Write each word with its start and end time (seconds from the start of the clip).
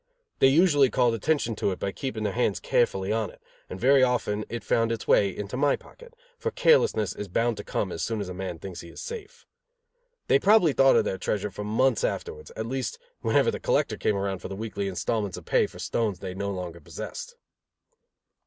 They 0.39 0.47
usually 0.47 0.89
called 0.89 1.13
attention 1.13 1.55
to 1.57 1.69
it 1.71 1.77
by 1.77 1.91
keeping 1.91 2.23
their 2.23 2.33
hands 2.33 2.59
carefully 2.59 3.11
on 3.11 3.29
it; 3.29 3.39
and 3.69 3.79
very 3.79 4.01
often 4.01 4.45
it 4.49 4.63
found 4.63 4.91
its 4.91 5.07
way 5.07 5.29
into 5.29 5.55
my 5.55 5.75
pocket, 5.75 6.15
for 6.39 6.49
carelessness 6.49 7.13
is 7.15 7.27
bound 7.27 7.55
to 7.57 7.63
come 7.63 7.91
as 7.91 8.01
soon 8.01 8.19
as 8.19 8.27
a 8.27 8.33
man 8.33 8.57
thinks 8.57 8.81
he 8.81 8.89
is 8.89 8.99
safe. 8.99 9.45
They 10.27 10.39
probably 10.39 10.73
thought 10.73 10.95
of 10.95 11.05
their 11.05 11.19
treasure 11.19 11.51
for 11.51 11.63
months 11.63 12.03
afterwards; 12.03 12.51
at 12.55 12.65
least, 12.65 12.97
whenever 13.19 13.51
the 13.51 13.59
collector 13.59 13.95
came 13.95 14.15
around 14.17 14.39
for 14.39 14.47
the 14.47 14.55
weekly 14.55 14.87
installments 14.87 15.37
of 15.37 15.45
pay 15.45 15.67
for 15.67 15.77
stones 15.77 16.17
they 16.17 16.33
no 16.33 16.49
longer 16.49 16.79
possessed. 16.81 17.35